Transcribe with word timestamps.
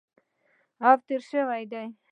او 0.87 0.95
تېر 1.05 1.21
شوي 1.31 1.63
دي 1.71 1.83